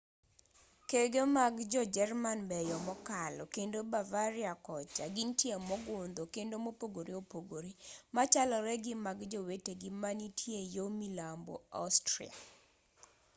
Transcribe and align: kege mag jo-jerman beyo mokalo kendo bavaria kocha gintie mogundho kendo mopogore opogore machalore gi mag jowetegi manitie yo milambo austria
kege 0.89 1.21
mag 1.37 1.55
jo-jerman 1.71 2.39
beyo 2.49 2.77
mokalo 2.87 3.43
kendo 3.55 3.77
bavaria 3.91 4.51
kocha 4.67 5.05
gintie 5.15 5.55
mogundho 5.69 6.23
kendo 6.35 6.55
mopogore 6.65 7.13
opogore 7.21 7.71
machalore 8.15 8.73
gi 8.83 8.93
mag 9.05 9.17
jowetegi 9.31 9.89
manitie 10.01 10.59
yo 10.75 10.85
milambo 10.99 11.53
austria 11.81 12.33